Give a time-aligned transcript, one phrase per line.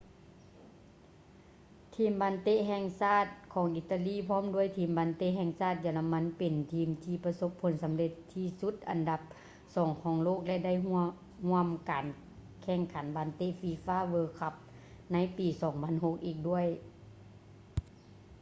[1.95, 9.21] ທີມບານເຕະແຫ່ງຊາດຂອງອີຕາລີ ພ້ອມດ້ວຍທີມບານເຕະແຫ່ງຊາດເຢຍລະມັນເປັນທີມທີ່ປະສົບຜົນສຳເລັດທີ່ສຸດອັນດັບ
[9.75, 11.03] ສອງຂອງໂລກ ແລະ ໄດ້ເຂົ້າ
[11.47, 12.05] ຮ່ວມການ
[12.63, 14.53] ແຂ່ງຂັນບານເຕະ fifa world cup
[15.13, 15.47] ໃນປີ
[15.87, 16.67] 2006ອີກດ້ວຍ